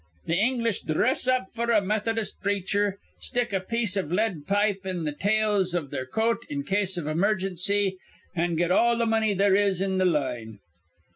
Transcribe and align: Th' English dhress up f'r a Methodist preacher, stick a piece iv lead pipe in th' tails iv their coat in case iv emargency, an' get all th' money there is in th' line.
Th' 0.25 0.31
English 0.31 0.81
dhress 0.85 1.27
up 1.27 1.45
f'r 1.55 1.77
a 1.77 1.79
Methodist 1.79 2.41
preacher, 2.41 2.97
stick 3.19 3.53
a 3.53 3.59
piece 3.59 3.95
iv 3.95 4.11
lead 4.11 4.47
pipe 4.47 4.83
in 4.83 5.05
th' 5.05 5.19
tails 5.19 5.75
iv 5.75 5.91
their 5.91 6.07
coat 6.07 6.43
in 6.49 6.63
case 6.63 6.97
iv 6.97 7.05
emargency, 7.05 7.97
an' 8.35 8.55
get 8.55 8.71
all 8.71 8.97
th' 8.97 9.07
money 9.07 9.35
there 9.35 9.55
is 9.55 9.79
in 9.79 9.99
th' 9.99 10.07
line. 10.07 10.57